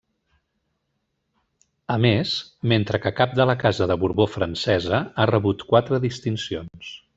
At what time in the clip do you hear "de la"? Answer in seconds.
3.41-3.57